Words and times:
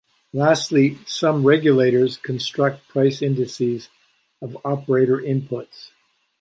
Lastly, 0.33 0.97
some 1.05 1.45
regulators 1.45 2.17
construct 2.17 2.87
price 2.87 3.21
indices 3.21 3.87
of 4.41 4.57
operator 4.65 5.19
inputs. 5.19 5.91